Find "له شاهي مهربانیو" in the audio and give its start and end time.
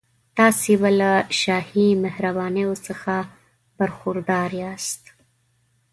0.99-2.73